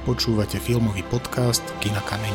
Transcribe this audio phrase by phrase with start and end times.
[0.00, 2.32] Počúvate filmový podcast Kina Kameň.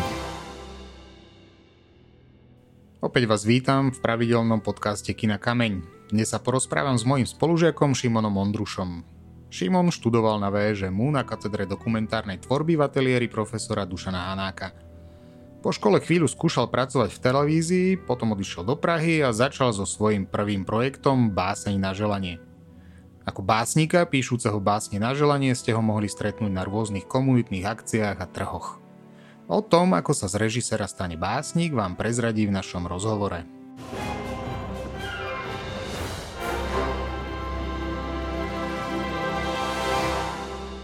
[3.01, 5.81] Opäť vás vítam v pravidelnom podcaste Kina Kameň.
[6.13, 9.01] Dnes sa porozprávam s mojim spolužiakom Šimonom Ondrušom.
[9.49, 14.70] Šimon študoval na VŽMU na katedre dokumentárnej tvorby v ateliéri profesora Dušana Hanáka.
[15.66, 20.29] Po škole chvíľu skúšal pracovať v televízii, potom odišiel do Prahy a začal so svojím
[20.29, 22.38] prvým projektom Báseň na želanie–
[23.25, 28.27] ako básnika, píšuceho básne na želanie, ste ho mohli stretnúť na rôznych komunitných akciách a
[28.29, 28.77] trhoch.
[29.49, 33.41] O tom, ako sa z režisera stane básnik, vám prezradí v našom rozhovore.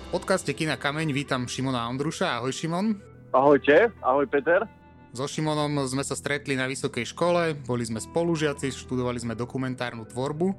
[0.09, 2.41] V podcaste Kina Kameň vítam Šimona Ondruša.
[2.41, 2.99] Ahoj Šimon.
[3.31, 4.67] Ahojte, ahoj Peter.
[5.15, 10.55] So Šimonom sme sa stretli na vysokej škole, boli sme spolužiaci, študovali sme dokumentárnu tvorbu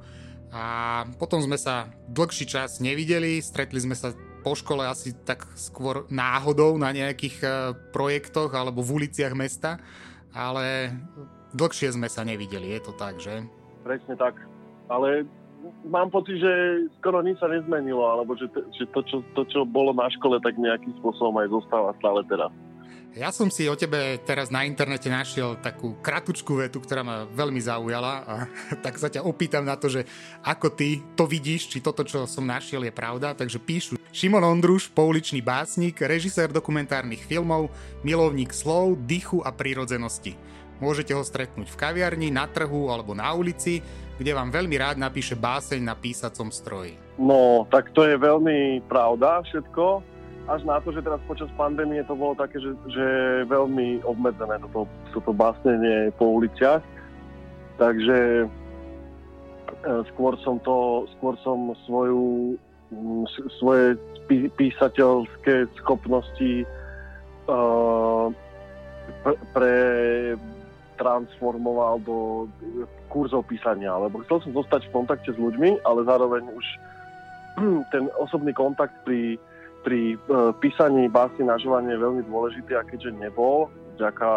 [0.52, 0.64] a
[1.16, 4.12] potom sme sa dlhší čas nevideli, stretli sme sa
[4.44, 7.52] po škole asi tak skôr náhodou na nejakých uh,
[7.94, 9.80] projektoch alebo v uliciach mesta,
[10.36, 10.92] ale
[11.56, 13.48] dlhšie sme sa nevideli, je to tak, že?
[13.80, 14.36] Presne tak,
[14.92, 15.24] ale
[15.86, 16.52] mám pocit, že
[17.00, 20.58] skoro nič sa nezmenilo, alebo že, že to, čo, to, čo bolo na škole, tak
[20.58, 22.50] nejakým spôsobom aj zostáva stále teraz.
[23.12, 27.60] Ja som si o tebe teraz na internete našiel takú kratučkú vetu, ktorá ma veľmi
[27.60, 28.34] zaujala a
[28.84, 30.08] tak sa ťa opýtam na to, že
[30.40, 33.36] ako ty to vidíš, či toto, čo som našiel, je pravda.
[33.36, 37.68] Takže píšu Šimon Ondruš, pouličný básnik, režisér dokumentárnych filmov,
[38.00, 40.32] milovník slov, dychu a prírodzenosti.
[40.80, 43.84] Môžete ho stretnúť v kaviarni, na trhu alebo na ulici,
[44.16, 46.96] kde vám veľmi rád napíše báseň na písacom stroji.
[47.20, 50.11] No, tak to je veľmi pravda všetko
[50.48, 53.06] až na to, že teraz počas pandémie to bolo také, že, že
[53.46, 56.82] veľmi obmedzené toto, toto básnenie po uliciach.
[57.78, 58.46] Takže e,
[60.12, 62.58] skôr som to, skôr som svoju,
[63.62, 63.94] svoje
[64.30, 66.64] písateľské schopnosti
[67.48, 68.28] uh,
[69.24, 69.74] pre, pre
[71.00, 72.46] transformoval do
[73.10, 76.66] kurzov písania, lebo chcel som zostať v kontakte s ľuďmi, ale zároveň už
[77.92, 79.40] ten osobný kontakt pri
[79.82, 80.16] pri e,
[80.62, 84.30] písaní básny na želanie je veľmi dôležitý a keďže nebol, vďaka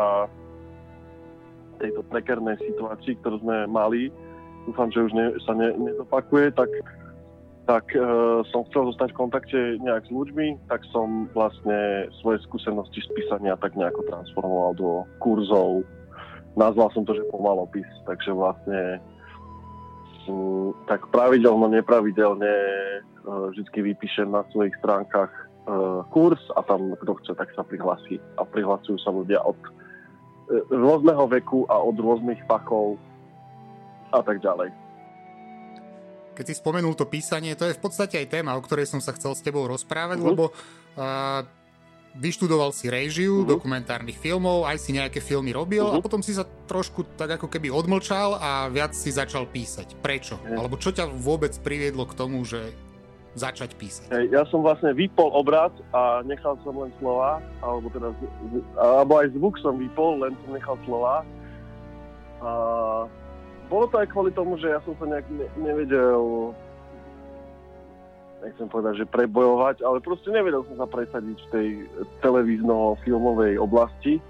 [1.80, 4.10] tejto prekernej situácii, ktorú sme mali,
[4.66, 6.70] dúfam, že už ne, sa ne, nezopakuje, tak,
[7.70, 8.02] tak e,
[8.50, 13.60] som chcel zostať v kontakte nejak s ľuďmi, tak som vlastne svoje skúsenosti z písania
[13.62, 14.90] tak nejako transformoval do
[15.22, 15.86] kurzov.
[16.56, 19.04] Nazval som to, že pomalopis, takže vlastne
[20.26, 22.54] m, tak pravidelno, nepravidelne
[23.26, 25.44] vždy vypíšem na svojich stránkach e,
[26.14, 28.22] kurz a tam kto chce, tak sa prihlasí.
[28.38, 29.70] A prihlasujú sa ľudia od e,
[30.70, 33.02] rôzneho veku a od rôznych fachov
[34.14, 34.70] a tak ďalej.
[36.36, 39.16] Keď si spomenul to písanie, to je v podstate aj téma, o ktorej som sa
[39.16, 40.30] chcel s tebou rozprávať, uh-huh.
[40.36, 41.48] lebo uh,
[42.20, 43.56] vyštudoval si režiu uh-huh.
[43.56, 46.00] dokumentárnych filmov, aj si nejaké filmy robil uh-huh.
[46.00, 49.96] a potom si sa trošku tak ako keby odmlčal a viac si začal písať.
[50.04, 50.36] Prečo?
[50.36, 50.60] Uh-huh.
[50.60, 52.76] Alebo čo ťa vôbec priviedlo k tomu, že
[53.36, 54.08] začať písať?
[54.32, 58.16] Ja som vlastne vypol obraz a nechal som len slova, alebo teda,
[58.80, 61.28] alebo aj zvuk som vypol, len som nechal slova.
[62.40, 62.52] A
[63.68, 66.56] bolo to aj kvôli tomu, že ja som sa nejak ne, nevedel
[68.46, 71.68] nechcem povedať, že prebojovať, ale proste nevedel som sa presadiť v tej
[72.22, 74.22] televízno-filmovej oblasti.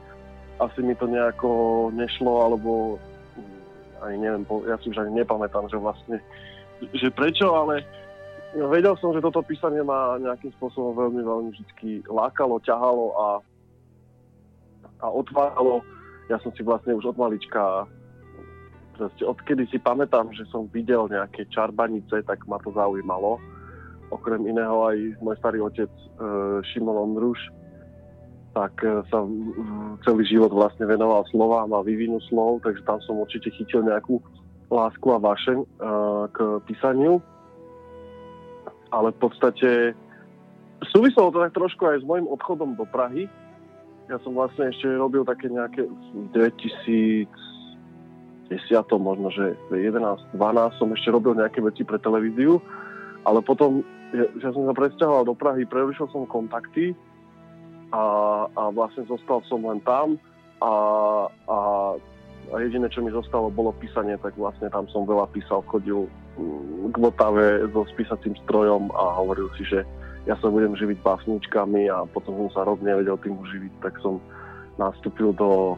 [0.55, 2.95] Asi mi to nejako nešlo, alebo
[3.99, 6.23] ani neviem, ja si už ani nepamätám, že vlastne,
[6.95, 7.83] že prečo, ale
[8.55, 13.27] vedel som, že toto písanie ma nejakým spôsobom veľmi, veľmi vždy lákalo, ťahalo a,
[15.03, 15.83] a otváralo.
[16.31, 17.83] Ja som si vlastne už od malička,
[18.95, 23.37] proste odkedy si pamätám, že som videl nejaké čarbanice, tak ma to zaujímalo.
[24.09, 26.05] Okrem iného aj môj starý otec e,
[26.71, 27.41] Šimon Ondruš,
[28.55, 29.19] tak e, sa
[30.07, 34.23] celý život vlastne venoval slovám a vývinu slov, takže tam som určite chytil nejakú
[34.71, 35.67] lásku a vášeň e,
[36.31, 36.37] k
[36.71, 37.19] písaniu
[38.91, 39.69] ale v podstate
[40.91, 43.29] súviselo to tak trošku aj s môjim odchodom do Prahy.
[44.05, 45.89] Ja som vlastne ešte robil také nejaké
[46.35, 47.25] 2010,
[49.01, 52.61] možno, že 11, 12 som ešte robil nejaké veci pre televíziu,
[53.25, 53.81] ale potom,
[54.13, 56.93] ja, ja som sa presťahoval do Prahy, prerušil som kontakty
[57.89, 58.03] a,
[58.53, 60.21] a vlastne zostal som len tam
[60.61, 60.73] a,
[61.49, 61.57] a,
[62.55, 66.07] a jediné, čo mi zostalo, bolo písanie, tak vlastne tam som veľa písal, chodil
[66.87, 69.83] k Vltave so spísacím strojom a hovoril si, že
[70.23, 74.23] ja sa budem živiť básničkami a potom som sa rok nevedel tým uživiť, tak som
[74.79, 75.75] nastúpil do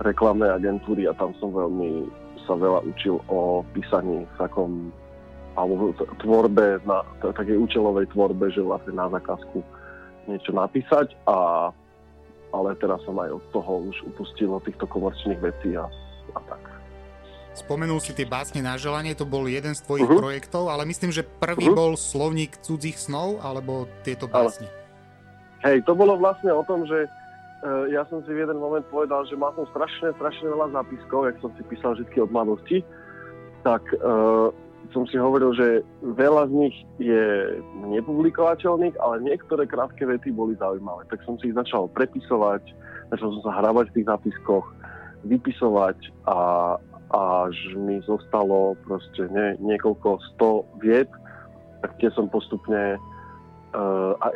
[0.00, 2.08] reklamnej agentúry a tam som veľmi
[2.48, 4.88] sa veľa učil o písaní v takom
[5.56, 9.64] alebo tvorbe, na takej účelovej tvorbe, že vlastne na zákazku
[10.28, 11.68] niečo napísať a
[12.56, 15.84] ale teraz som aj od toho už upustil od týchto komerčných vecí a.
[17.56, 20.20] Spomenul si tie básne na želanie, to bol jeden z tvojich uh-huh.
[20.20, 21.80] projektov, ale myslím, že prvý uh-huh.
[21.80, 24.68] bol slovník cudzích snov, alebo tieto básne?
[25.64, 29.24] Hej, to bolo vlastne o tom, že uh, ja som si v jeden moment povedal,
[29.24, 32.84] že mal som strašne, strašne veľa zápiskov, jak som si písal vždy od mladosti,
[33.64, 34.52] tak uh,
[34.92, 37.56] som si hovoril, že veľa z nich je
[37.88, 41.08] nepublikovateľných, ale niektoré krátke vety boli zaujímavé.
[41.08, 42.62] Tak som si ich začal prepisovať,
[43.16, 44.66] začal som sa hrávať v tých zápiskoch,
[45.26, 45.98] vypisovať
[46.30, 46.38] a
[47.14, 51.10] až mi zostalo proste nie, niekoľko sto viet,
[51.82, 52.98] tak tie som postupne
[53.76, 54.26] uh, a,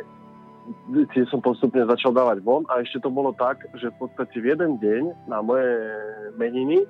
[1.11, 4.55] tie som postupne začal dávať von a ešte to bolo tak, že v podstate v
[4.55, 5.67] jeden deň na moje
[6.39, 6.85] meniny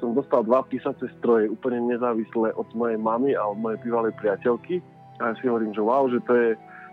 [0.00, 4.84] som dostal dva písace stroje úplne nezávislé od mojej mamy a od mojej bývalej priateľky.
[5.20, 6.48] A ja si hovorím, že wow, že to je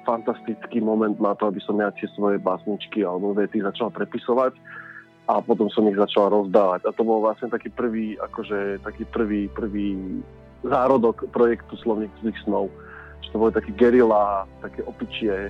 [0.08, 4.56] fantastický moment na to, aby som ja tie svoje básničky alebo vety začal prepisovať
[5.28, 6.84] a potom som ich začal rozdávať.
[6.88, 10.20] A to bol vlastne taký prvý, akože taký prvý, prvý
[10.64, 12.68] zárodok projektu Slovník cudzích snov.
[13.24, 15.48] Že to boli také gerila, také opičie,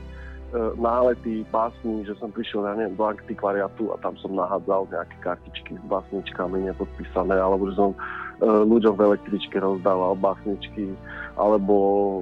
[0.53, 5.17] E, nálety básni, že som prišiel ja neviem, do antikvariatu a tam som nahádzal nejaké
[5.25, 7.99] kartičky s básničkami nepodpísané, alebo že som e,
[8.45, 10.93] ľuďom v električke rozdával básničky,
[11.41, 11.77] alebo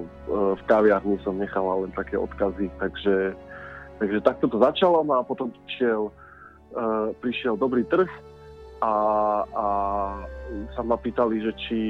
[0.56, 3.36] v kaviarni som nechal len také odkazy, takže,
[4.00, 6.08] takže takto to začalo no a potom prišiel,
[7.20, 8.08] prišiel dobrý trh
[8.82, 8.94] a,
[9.46, 9.66] a
[10.74, 11.80] sa ma pýtali, že či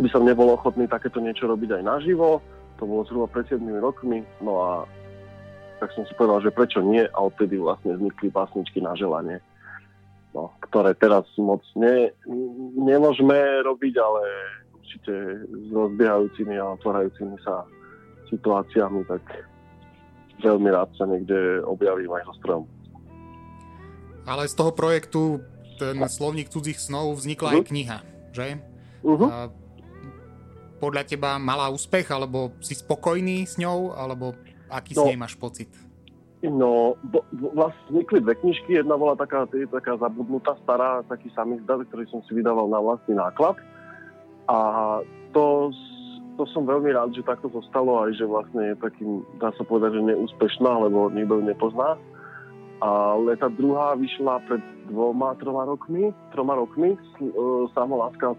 [0.00, 2.40] by som nebol ochotný takéto niečo robiť aj naživo,
[2.80, 4.70] to bolo zhruba pred 7 rokmi, no a
[5.78, 7.02] tak som si povedal, že prečo nie?
[7.10, 9.42] A odtedy vlastne vznikli básničky na želanie,
[10.30, 12.14] no, ktoré teraz moc ne,
[12.78, 13.34] nemôžeme
[13.66, 14.22] robiť, ale
[14.78, 17.66] určite s rozbiehajúcimi a otvárajúcimi sa
[18.30, 19.22] situáciami, tak
[20.42, 22.64] veľmi rád sa niekde objavím aj so strojom.
[24.22, 25.42] Ale z toho projektu
[25.80, 27.56] ten slovník cudzích snov vznikla uh-huh.
[27.58, 27.68] aj mhm.
[27.68, 27.98] kniha,
[28.30, 28.46] že?
[29.02, 29.28] Uh-huh.
[29.28, 29.36] A
[30.82, 34.34] podľa teba mala úspech, alebo si spokojný s ňou, alebo
[34.66, 35.70] aký no, s nej máš pocit?
[36.42, 37.22] No, bo,
[37.54, 38.74] vlastne vznikli dve knižky.
[38.74, 43.54] Jedna bola taká, taká zabudnutá, stará, taký samizdat, ktorý som si vydával na vlastný náklad.
[44.50, 44.58] A
[45.30, 45.70] to,
[46.34, 50.02] to som veľmi rád, že takto zostalo aj, že vlastne je takým, dá sa povedať,
[50.02, 51.94] že neúspešná, lebo nikto ju nepozná.
[52.82, 56.98] Ale tá druhá vyšla pred dvoma, troma rokmi, troma rokmi, e,
[57.70, 58.36] Samoláska a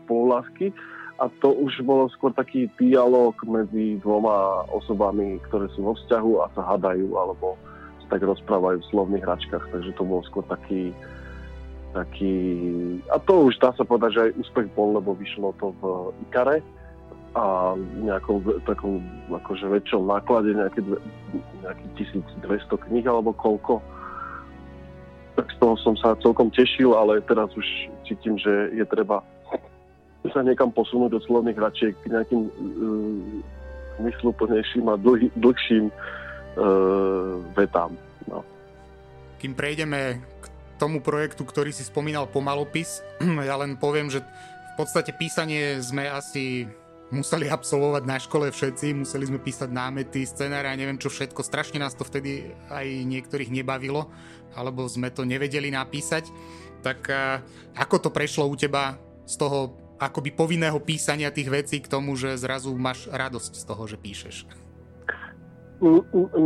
[1.22, 6.52] a to už bolo skôr taký dialog medzi dvoma osobami, ktoré sú vo vzťahu a
[6.58, 7.56] sa hadajú alebo
[8.04, 10.92] sa tak rozprávajú v slovných hračkách, takže to bol skôr taký
[11.94, 12.34] taký,
[13.14, 15.82] a to už dá sa povedať, že aj úspech bol, lebo vyšlo to v
[16.26, 16.58] Ikare
[17.38, 20.82] a nejakom takom akože väčšom náklade nejaké,
[21.62, 21.86] nejaký
[22.42, 23.82] 1200 kníh alebo koľko
[25.34, 27.66] tak z toho som sa celkom tešil, ale teraz už
[28.06, 29.26] cítim, že je treba
[30.32, 32.52] sa niekam posunúť od slovných hračiek k nejakým uh,
[34.00, 37.92] zmysluplnejším a dlhý, dlhším uh, vetám.
[38.32, 38.40] No.
[39.44, 40.46] Kým prejdeme k
[40.80, 43.04] tomu projektu, ktorý si spomínal pomalopis,
[43.50, 46.72] ja len poviem, že v podstate písanie sme asi
[47.14, 51.46] museli absolvovať na škole všetci, museli sme písať námety, scenáre a neviem čo všetko.
[51.46, 54.10] Strašne nás to vtedy aj niektorých nebavilo,
[54.58, 56.34] alebo sme to nevedeli napísať.
[56.82, 57.08] Tak
[57.78, 62.36] ako to prešlo u teba z toho akoby povinného písania tých vecí k tomu, že
[62.36, 64.36] zrazu máš radosť z toho, že píšeš?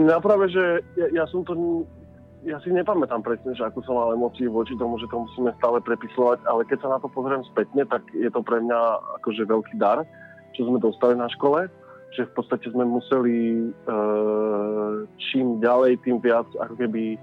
[0.06, 1.56] Ja práve, že ja, ja som to
[2.46, 5.82] ja si nepamätám presne, že ako som mal emócií voči tomu, že to musíme stále
[5.84, 8.80] prepisovať, ale keď sa na to pozriem spätne, tak je to pre mňa
[9.20, 10.06] akože veľký dar,
[10.58, 11.70] čo sme dostali na škole,
[12.18, 13.96] že v podstate sme museli e,
[15.30, 17.14] čím ďalej, tým viac ako keby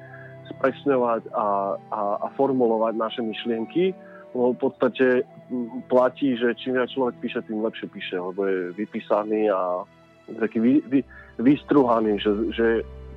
[0.55, 3.91] spresňovať a, a, a formulovať naše myšlienky,
[4.37, 5.07] lebo v podstate
[5.91, 9.83] platí, že čím viac človek píše, tým lepšie píše, lebo je vypísaný a
[10.39, 11.01] taký vy, vy,
[11.41, 12.67] vystruhaný, že, že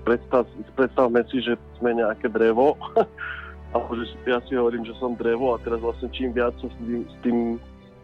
[0.07, 0.47] predstav,
[0.79, 2.79] predstavme si, že sme nejaké drevo,
[3.75, 7.03] alebo že ja si hovorím, že som drevo a teraz vlastne čím viac s tým,
[7.03, 7.37] s tým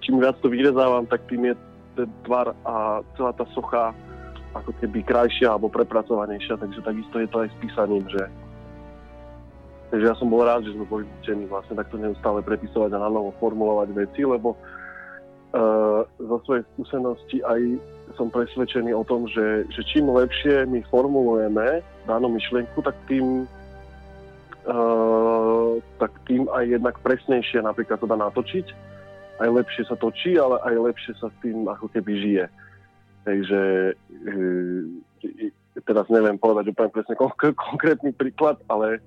[0.04, 1.56] čím viac to vyrezávam, tak tým je
[1.96, 3.96] ten tvar a celá tá socha
[4.54, 8.24] ako keby krajšia alebo prepracovanejšia, takže takisto je to aj s písaním, že
[9.94, 13.14] Takže ja som bol rád, že sme boli učení vlastne takto neustále prepisovať a na
[13.14, 17.78] novo formulovať veci, lebo uh, zo svojej skúsenosti aj
[18.18, 23.46] som presvedčený o tom, že, že čím lepšie my formulujeme danú myšlienku, tak tým,
[24.66, 28.66] uh, tak tým aj jednak presnejšie napríklad to dá natočiť.
[29.42, 32.46] Aj lepšie sa točí, ale aj lepšie sa s tým ako keby žije.
[33.24, 33.62] Takže
[33.98, 34.82] uh,
[35.88, 39.02] teraz neviem povedať úplne presne konk- konkrétny príklad, ale,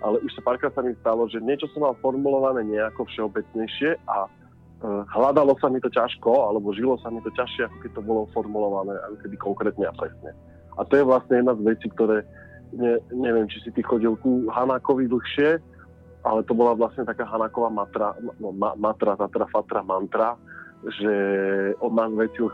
[0.00, 4.26] ale už sa párkrát sa mi stalo, že niečo som mal formulované nejako všeobecnejšie a
[4.26, 8.02] uh, hľadalo sa mi to ťažko, alebo žilo sa mi to ťažšie, ako keď to
[8.02, 10.30] bolo formulované, ako keby konkrétne a presne.
[10.76, 12.24] A to je vlastne jedna z vecí, ktoré,
[12.76, 15.60] ne, neviem, či si ty chodil ku Hanákovi dlhšie,
[16.26, 20.34] ale to bola vlastne taká Hanáková matra, no, ma, matra, tatra, fatra, mantra,
[20.82, 21.14] že
[21.78, 22.50] od nás veci e,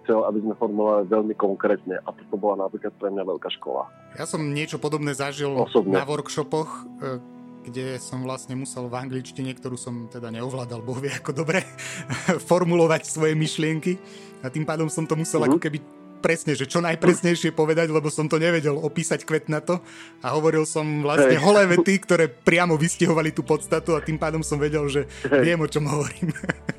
[0.00, 3.90] chcel, aby sme formulovali veľmi konkrétne a to bola napríklad pre mňa veľká škola.
[4.14, 5.98] Ja som niečo podobné zažil Osobne.
[5.98, 7.18] na workshopoch, e,
[7.66, 11.66] kde som vlastne musel v angličtine, ktorú som teda neovládal, boh vie ako dobre,
[12.50, 13.98] formulovať svoje myšlienky
[14.40, 15.58] a tým pádom som to musel uh-huh.
[15.58, 19.80] ako keby presne, že čo najpresnejšie povedať, lebo som to nevedel opísať kvet na to
[20.20, 21.42] a hovoril som vlastne hey.
[21.42, 25.42] holé vety, ktoré priamo vystihovali tú podstatu a tým pádom som vedel, že hey.
[25.42, 26.30] viem, o čom hovorím.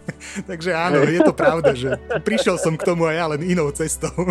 [0.49, 1.17] Takže áno, hey.
[1.17, 4.13] je to pravda, že prišiel som k tomu aj ja len inou cestou.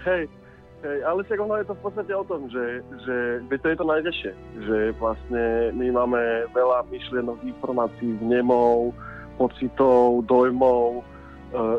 [0.00, 0.32] Hej,
[0.80, 3.16] hej, ale však ono je to v podstate o tom, že, že
[3.60, 4.32] to je to najťažšie,
[4.64, 8.96] že vlastne my máme veľa myšlienok, informácií, vnemov,
[9.36, 11.04] pocitov, dojmov,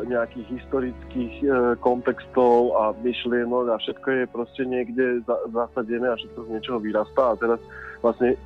[0.04, 1.46] nejakých historických e,
[1.80, 7.38] kontextov a myšlienok a všetko je proste niekde zasadené a všetko z niečoho vyrastá a
[7.40, 7.60] teraz
[8.04, 8.36] vlastne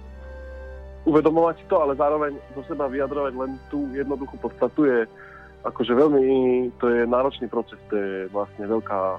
[1.03, 4.99] uvedomovať to, ale zároveň zo seba vyjadrovať len tú jednoduchú podstatu je
[5.67, 6.23] akože veľmi,
[6.79, 9.01] to je náročný proces, to je vlastne veľká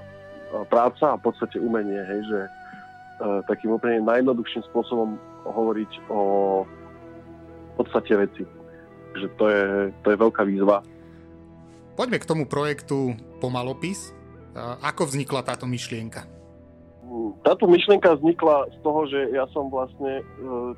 [0.72, 2.40] práca a v podstate umenie, hej, že
[3.50, 6.22] takým úplne najjednoduchším spôsobom hovoriť o
[7.74, 8.46] podstate veci.
[9.18, 9.64] Že to je,
[10.06, 10.78] to je veľká výzva
[11.98, 14.14] Poďme k tomu projektu Pomalopis.
[14.86, 16.22] Ako vznikla táto myšlienka?
[17.42, 20.24] Táto myšlienka vznikla z toho, že ja som vlastne e,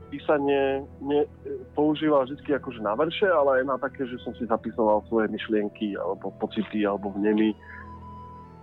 [0.08, 1.28] písanie ne,
[1.76, 5.92] používal vždy akože na verše, ale aj na také, že som si zapisoval svoje myšlienky
[6.00, 7.52] alebo pocity alebo vnemy.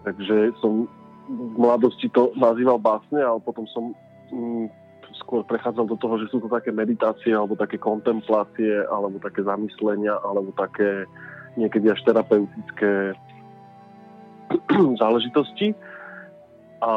[0.09, 0.89] Takže som
[1.29, 3.93] v mladosti to nazýval básne, ale potom som
[4.33, 4.65] mm,
[5.21, 10.17] skôr prechádzal do toho, že sú to také meditácie alebo také kontemplácie alebo také zamyslenia
[10.25, 11.05] alebo také
[11.57, 13.17] niekedy až terapeutické
[15.01, 15.73] záležitosti.
[16.77, 16.91] A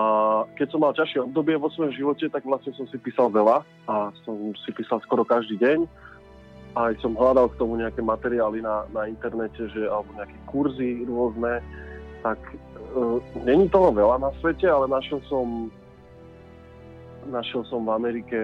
[0.60, 4.12] keď som mal ťažšie obdobie vo svojom živote, tak vlastne som si písal veľa a
[4.28, 5.88] som si písal skoro každý deň.
[6.76, 11.64] Aj som hľadal k tomu nejaké materiály na, na internete, že, alebo nejaké kurzy rôzne.
[12.20, 12.56] Tak e,
[13.40, 15.72] není toho veľa na svete, ale našiel som
[17.28, 18.40] našiel som v Amerike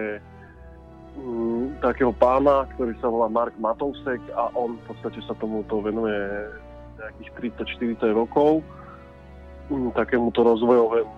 [1.16, 6.12] Mm, takého pána, ktorý sa volá Mark Matousek a on v podstate sa tomuto venuje
[7.00, 7.56] nejakých
[8.04, 8.61] 30-40 rokov.
[9.73, 11.12] Mm, takémuto rozvojovému,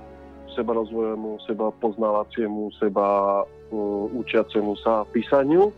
[0.55, 3.07] seba rozvojovému, seba poznávaciemu, seba
[3.43, 5.75] uh, učiacemu sa písaniu.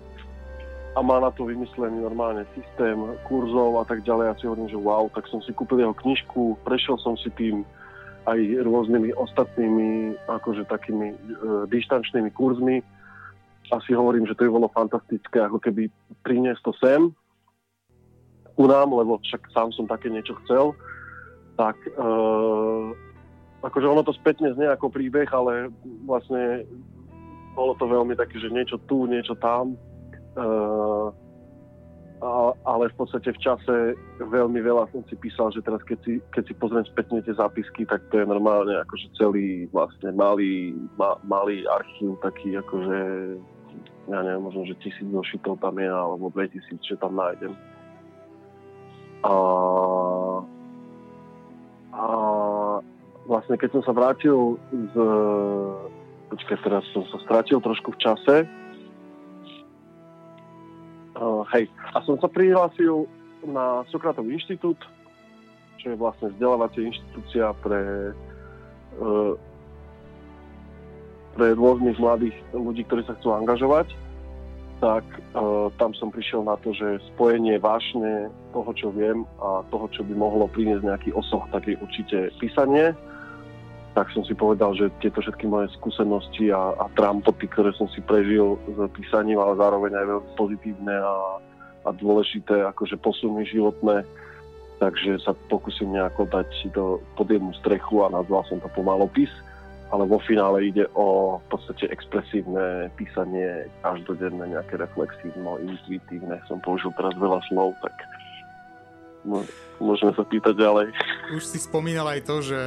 [0.92, 4.24] A má na to vymyslený normálne systém kurzov a tak ďalej.
[4.26, 7.62] Ja si hovorím, že wow, tak som si kúpil jeho knižku, prešiel som si tým
[8.28, 8.36] aj
[8.68, 11.16] rôznymi ostatnými akože takými e,
[11.72, 12.82] dištančnými kurzmi
[13.70, 15.88] asi hovorím, že to by bolo fantastické, ako keby
[16.26, 17.02] priniesť to sem
[18.60, 20.76] ku nám, lebo však sám som také niečo chcel,
[21.56, 21.90] tak e,
[23.64, 25.72] akože ono to spätne znie ako príbeh, ale
[26.04, 26.68] vlastne
[27.56, 29.72] bolo to veľmi také, že niečo tu, niečo tam.
[29.72, 29.76] E,
[32.20, 33.76] a, ale v podstate v čase
[34.20, 37.88] veľmi veľa som si písal, že teraz keď si, keď si pozriem spätne tie zápisky,
[37.88, 43.00] tak to je normálne akože celý vlastne malý, ma, malý archív taký akože
[44.10, 47.54] ja neviem, možno, že tisíc zošitov tam je, alebo 2000, že tam nájdem.
[49.22, 49.34] A,
[51.94, 52.06] a
[53.28, 54.94] vlastne keď som sa vrátil z...
[56.30, 58.36] Počkaj, teraz som sa strátil trošku v čase.
[61.18, 63.04] Uh, hej, a som sa prihlásil
[63.44, 64.78] na Sokratov inštitút,
[65.82, 68.14] čo je vlastne vzdelávacia inštitúcia pre
[68.96, 69.34] uh,
[71.40, 73.88] pre rôznych mladých ľudí, ktorí sa chcú angažovať,
[74.84, 79.88] tak uh, tam som prišiel na to, že spojenie vášne toho, čo viem a toho,
[79.88, 82.92] čo by mohlo priniesť nejaký osoch, tak je určite písanie.
[83.96, 88.04] Tak som si povedal, že tieto všetky moje skúsenosti a, a trampoty, ktoré som si
[88.04, 91.40] prežil s písaním, ale zároveň aj veľmi pozitívne a,
[91.84, 94.04] a dôležité akože posuny životné,
[94.76, 99.32] takže sa pokúsim nejako dať do, pod jednu strechu a nazval som to pomalopis
[99.90, 106.38] ale vo finále ide o v podstate expresívne písanie, každodenné, nejaké reflexívno, intuitívne.
[106.46, 107.94] Som použil teraz veľa slov, tak
[109.80, 110.86] môžeme sa pýtať ďalej.
[111.36, 112.60] Už si spomínal aj to, že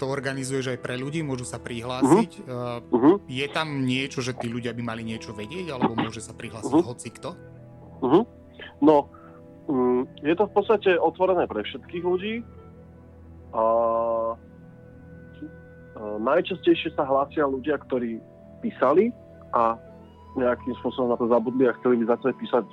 [0.00, 2.30] to organizuješ aj pre ľudí, môžu sa prihlásiť.
[2.48, 3.20] Uh-huh.
[3.20, 6.72] Uh, je tam niečo, že tí ľudia by mali niečo vedieť, alebo môže sa prihlásiť
[6.72, 6.88] uh-huh.
[6.88, 7.30] hoci kto?
[8.00, 8.24] Uh-huh.
[8.80, 9.12] No,
[9.68, 12.34] um, je to v podstate otvorené pre všetkých ľudí.
[13.50, 13.62] A
[16.00, 18.20] najčastejšie sa hlásia ľudia, ktorí
[18.64, 19.12] písali
[19.52, 19.76] a
[20.38, 22.64] nejakým spôsobom na to zabudli a chceli by začať písať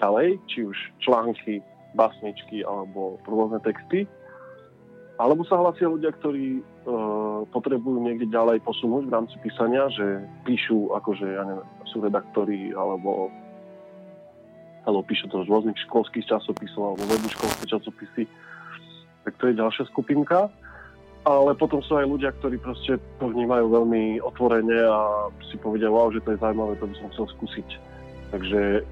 [0.00, 1.60] ďalej, či už články,
[1.96, 4.04] basničky alebo rôzne texty.
[5.16, 6.62] Alebo sa hlasia ľudia, ktorí e,
[7.48, 13.32] potrebujú niekde ďalej posunúť v rámci písania, že píšu, akože, ja neviem, sú redaktori alebo,
[14.84, 18.28] alebo píšu to z rôznych školských časopisov alebo vedú školské časopisy.
[19.24, 20.52] Tak to je ďalšia skupinka.
[21.26, 26.06] Ale potom sú aj ľudia, ktorí proste to vnímajú veľmi otvorene a si povedia, wow,
[26.14, 27.68] že to je zaujímavé, to by som chcel skúsiť.
[28.30, 28.82] Takže e,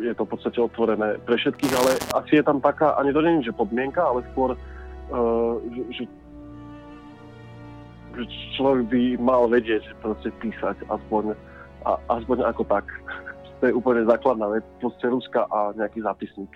[0.00, 3.38] je to v podstate otvorené pre všetkých, ale asi je tam taká, ani to nie
[3.40, 4.58] je, že podmienka, ale skôr,
[5.70, 6.04] že, že,
[8.18, 8.22] že
[8.58, 11.36] človek by mal vedieť, že proste písať aspoň,
[11.86, 12.86] a, aspoň ako tak.
[13.60, 16.48] To je úplne základná vec, proste ruska a nejaký zápisník.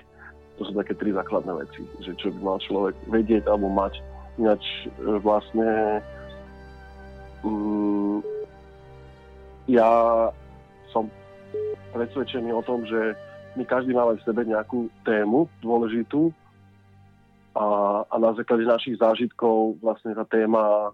[0.58, 3.99] To sú také tri základné veci, že čo by mal človek vedieť alebo mať.
[4.38, 5.99] Ináč e, vlastne
[7.42, 8.23] um,
[9.66, 9.90] ja
[10.90, 11.11] som
[11.94, 13.14] presvedčený o tom, že
[13.54, 16.34] my každý máme v sebe nejakú tému dôležitú
[17.54, 17.66] a,
[18.11, 20.90] a na základe našich zážitkov vlastne tá téma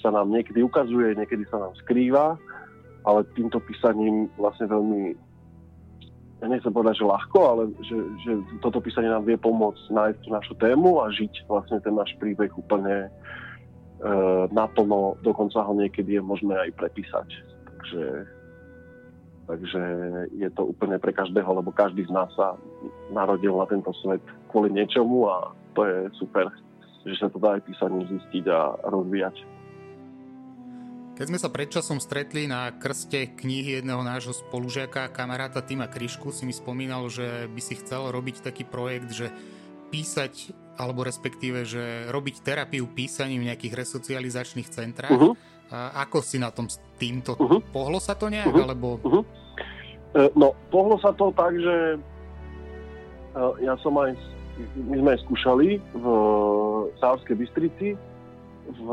[0.00, 2.40] sa nám niekedy ukazuje, niekedy sa nám skrýva,
[3.04, 5.27] ale týmto písaním vlastne veľmi
[6.38, 10.54] ja nechcem povedať, že ľahko, ale že, že toto písanie nám vie pomôcť nájsť našu
[10.62, 14.10] tému a žiť vlastne ten náš príbeh úplne e,
[14.54, 17.28] naplno, dokonca ho niekedy je možné aj prepísať.
[17.66, 18.04] Takže
[19.48, 19.80] Takže
[20.36, 22.60] je to úplne pre každého, lebo každý z nás sa
[23.08, 24.20] narodil na tento svet
[24.52, 26.52] kvôli niečomu a to je super,
[27.08, 29.40] že sa to dá aj písaním zistiť a rozvíjať.
[31.18, 36.46] Keď sme sa predčasom stretli na krste knihy jedného nášho spolužiaka, kamaráta Tima Kryšku, si
[36.46, 39.34] mi spomínal, že by si chcel robiť taký projekt, že
[39.90, 45.10] písať, alebo respektíve, že robiť terapiu písaním v nejakých resocializačných centrách.
[45.10, 45.34] Uh-huh.
[45.74, 47.34] A ako si na tom s týmto?
[47.34, 47.58] Uh-huh.
[47.74, 48.62] Pohlo sa to nejak, uh-huh.
[48.70, 49.02] alebo...
[49.02, 49.26] Uh-huh.
[50.38, 51.98] No, pohlo sa to tak, že
[53.34, 54.14] e, ja som aj,
[54.86, 56.04] my sme aj skúšali v
[57.02, 57.98] Sávskej Bystrici,
[58.68, 58.86] v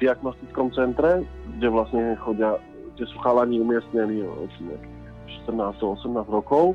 [0.00, 1.24] diagnostickom centre,
[1.60, 2.56] kde vlastne chodia,
[2.96, 4.24] kde sú chalani umiestnení
[5.44, 6.72] 14-18 rokov.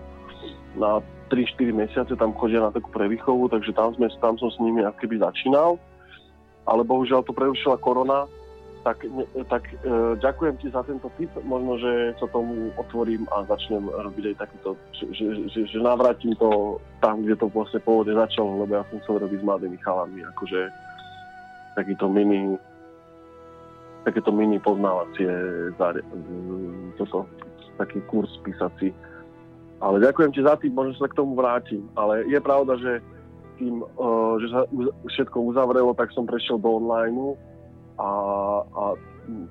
[0.77, 1.01] Na
[1.33, 5.23] 3-4 mesiace tam chodia na takú prevýchovu, takže tam, sme, tam som s nimi keby
[5.23, 5.79] začínal.
[6.67, 8.29] Ale bohužiaľ to prerušila korona,
[8.81, 9.05] tak,
[9.49, 9.75] tak e,
[10.17, 11.29] ďakujem ti za tento tip.
[11.45, 16.33] Možno, že sa tomu otvorím a začnem robiť aj takýto, že, že, že, že navrátim
[16.37, 20.19] to tam, kde to vlastne pôvodne začalo, lebo ja som chcel robiť s mladými chalami,
[20.33, 20.59] akože
[21.75, 22.57] takýto mini
[24.01, 25.29] takéto mini poznávacie
[25.77, 26.01] zare,
[26.97, 27.29] toto,
[27.77, 28.89] taký kurz písací.
[29.81, 31.85] Ale ďakujem ti za tým, možno sa k tomu vrátim.
[31.97, 33.01] Ale je pravda, že
[33.61, 34.05] tým, e,
[34.41, 34.61] že sa
[35.09, 37.37] všetko uzavrelo, tak som prešiel do online
[37.97, 38.09] a,
[38.65, 38.83] a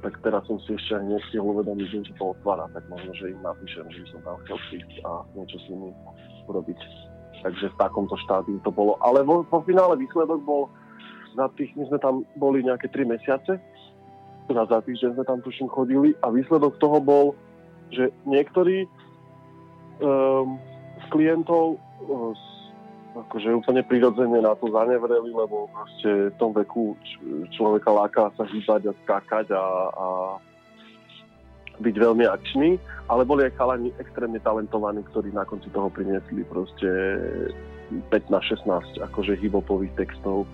[0.02, 3.86] tak teraz som si ešte nestihol uvedomiť, že to otvára, tak možno, že im napíšem,
[3.90, 5.90] že by som tam chcel prísť a niečo s nimi
[6.50, 6.80] urobiť.
[7.40, 8.98] Takže v takomto štádiu to bolo.
[9.00, 10.66] Ale vo, vo finále výsledok bol,
[11.36, 13.58] za tých, my sme tam boli nejaké 3 mesiace,
[14.50, 17.26] teda za týždeň sme tam tuším chodili a výsledok toho bol,
[17.94, 18.86] že niektorí
[20.02, 20.58] um,
[20.98, 22.34] z klientov uh,
[23.10, 26.94] akože úplne prirodzene na to zanevreli, lebo proste v tom veku
[27.54, 30.06] človeka láka sa hýbať a skákať a, a
[31.80, 32.76] byť veľmi akčný,
[33.08, 36.86] ale boli aj chalani extrémne talentovaní, ktorí na konci toho priniesli proste
[38.14, 40.46] 15-16 akože hibopových textov,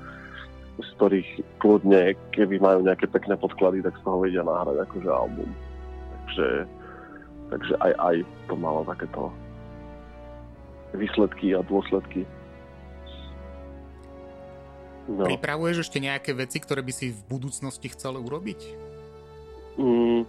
[0.76, 1.28] z ktorých
[1.60, 5.48] kľudne, keby majú nejaké pekné podklady, tak z toho vedia náhrať akože album.
[6.12, 6.48] Takže,
[7.52, 8.16] takže aj, aj
[8.48, 9.32] to malo takéto
[10.92, 12.28] výsledky a dôsledky.
[15.06, 15.22] No.
[15.22, 18.60] Pripravuješ ešte nejaké veci, ktoré by si v budúcnosti chcel urobiť?
[19.78, 20.26] Mm,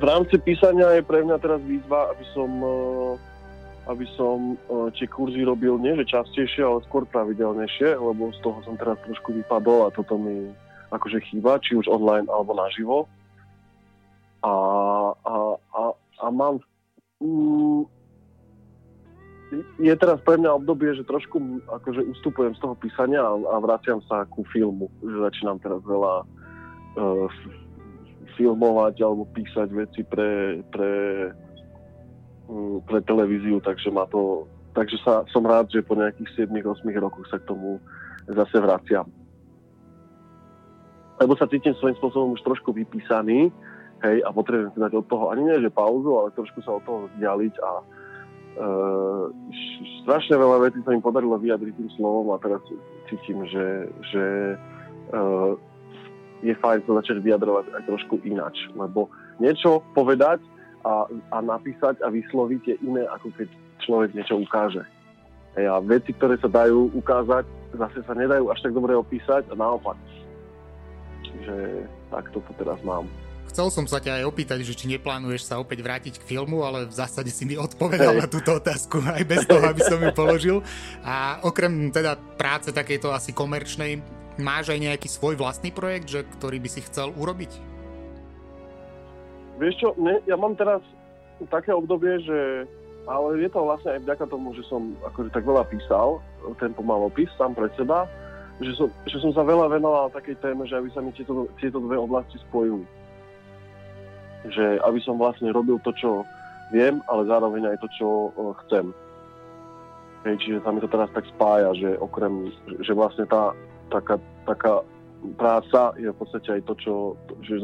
[0.00, 3.12] v rámci písania je pre mňa teraz výzva, aby som, eh,
[3.90, 8.58] aby som eh, tie kurzy robil nie že častejšie, ale skôr pravidelnejšie, lebo z toho
[8.62, 10.50] som teraz trošku vypadol a toto mi
[10.92, 13.08] akože chýba, či už online alebo naživo.
[14.42, 14.52] A,
[15.14, 16.58] a, a, a mám
[17.22, 17.86] mm,
[19.78, 24.00] je teraz pre mňa obdobie, že trošku akože ustupujem z toho písania a, a vraciam
[24.08, 24.88] sa ku filmu.
[25.04, 27.28] Že začínam teraz veľa uh,
[28.34, 30.90] filmovať alebo písať veci pre, pre,
[32.86, 37.36] pre televíziu, takže ma to takže sa, som rád, že po nejakých 7-8 rokoch sa
[37.36, 37.76] k tomu
[38.28, 39.04] zase vraciam.
[41.20, 43.52] Lebo sa cítim svojím spôsobom už trošku vypísaný,
[44.02, 46.82] hej, a potrebujem si dať od toho ani nie, že pauzu, ale trošku sa od
[46.84, 47.72] toho vzdialiť a,
[48.52, 49.32] Uh,
[50.04, 52.60] strašne veľa vecí sa mi podarilo vyjadriť tým slovom a teraz
[53.08, 54.24] cítim, že, že
[55.08, 55.56] uh,
[56.44, 59.08] je fajn sa začať vyjadrovať aj trošku inač, lebo
[59.40, 60.44] niečo povedať
[60.82, 63.48] a, a napísať a vysloviť je iné, ako keď
[63.82, 64.82] človek niečo ukáže.
[65.58, 67.44] Hej, a veci, ktoré sa dajú ukázať,
[67.76, 69.98] zase sa nedajú až tak dobre opísať a naopak.
[71.22, 73.04] Čiže takto to teraz mám.
[73.52, 76.88] Chcel som sa ťa aj opýtať, že či neplánuješ sa opäť vrátiť k filmu, ale
[76.88, 78.20] v zásade si mi odpovedal hey.
[78.24, 80.56] na túto otázku aj bez toho, aby som ju položil.
[81.04, 84.00] A okrem teda práce takejto asi komerčnej,
[84.40, 87.71] máš aj nejaký svoj vlastný projekt, že, ktorý by si chcel urobiť?
[89.60, 90.80] Vieš čo, ne, ja mám teraz
[91.50, 92.68] také obdobie, že
[93.02, 96.22] ale je to vlastne aj vďaka tomu, že som akože tak veľa písal,
[96.62, 98.06] ten pomalopis sám pre seba,
[98.62, 101.82] že som, že som sa veľa venoval takej téme, že aby sa mi tieto, tieto
[101.82, 102.86] dve oblasti spojili
[104.50, 106.26] že aby som vlastne robil to, čo
[106.74, 108.90] viem, ale zároveň aj to, čo uh, chcem.
[110.26, 112.50] Hej, čiže sa mi to teraz tak spája, že okrem,
[112.82, 113.54] že vlastne tá
[113.90, 114.82] taká, taká
[115.38, 116.92] práca je v podstate aj to, čo
[117.46, 117.58] že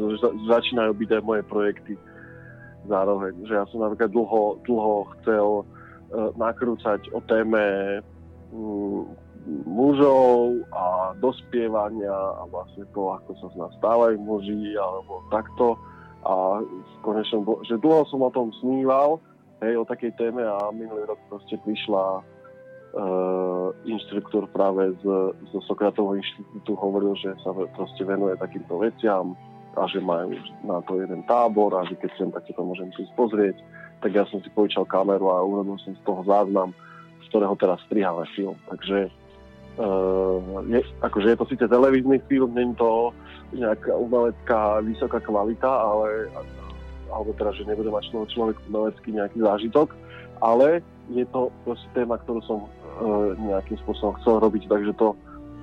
[0.47, 1.93] začínajú byť aj moje projekty
[2.87, 3.35] zároveň.
[3.45, 7.99] Že ja som napríklad dlho, dlho chcel uh, nakrúcať o téme
[8.55, 9.11] um,
[9.65, 15.79] mužov a dospievania a vlastne to, ako sa z nás stávajú muži alebo takto
[16.27, 16.59] a
[17.01, 19.23] konečne, že dlho som o tom sníval,
[19.63, 22.19] hej, o takej téme a minulý rok proste prišla
[23.85, 25.05] inštruktor práve z,
[25.49, 29.37] z Sokratovho inštitútu, hovoril, že sa proste venuje takýmto veciam
[29.77, 30.33] a že majú
[30.65, 33.55] na to jeden tábor a že keď sem, tak to môžem si pozrieť.
[34.01, 36.73] Tak ja som si požičal kameru a urobil som z toho záznam,
[37.21, 38.57] z ktorého teraz striháme film.
[38.67, 39.11] Takže
[39.77, 43.13] uh, je, akože je to síce televízny film, je to
[43.53, 46.31] nejaká umelecká vysoká kvalita, ale
[47.09, 49.97] alebo teda, že nebude mať človek, umelecký nejaký zážitok,
[50.45, 52.69] ale je to proste téma, ktorú som
[53.39, 55.15] nejakým spôsobom chcel robiť, takže to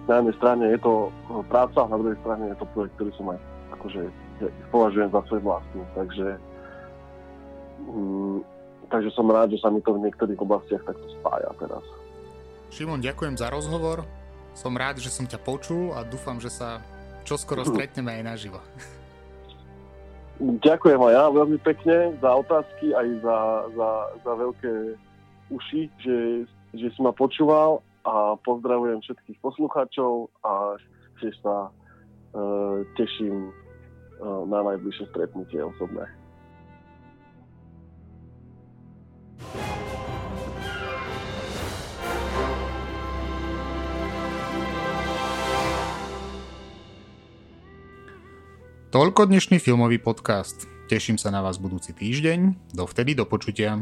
[0.06, 1.08] na jednej strane je to e,
[1.50, 3.38] práca, na druhej strane je to projekt, ktorý som aj
[3.74, 4.02] akože
[4.70, 6.28] považujem za svoj vlastný, takže
[7.90, 8.38] mm,
[8.86, 11.84] takže som rád, že sa mi to v niektorých oblastiach takto spája teraz.
[12.70, 14.06] Šimon, ďakujem za rozhovor.
[14.54, 16.80] Som rád, že som ťa počul a dúfam, že sa
[17.26, 18.60] čo skoro stretneme aj naživo.
[20.38, 23.38] Ďakujem aj ja veľmi pekne za otázky, aj za,
[23.74, 23.90] za,
[24.22, 24.72] za veľké
[25.50, 26.16] uši, že,
[26.78, 30.78] že si ma počúval a pozdravujem všetkých poslucháčov a
[31.18, 36.06] tiež sa uh, teším uh, na najbližšie stretnutie osobné.
[48.96, 50.64] Toľko dnešný filmový podcast.
[50.88, 52.72] Teším sa na vás budúci týždeň.
[52.72, 53.76] Dovtedy do počutia.